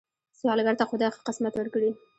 [0.39, 1.89] سوالګر ته خدای ښه قسمت ورکړي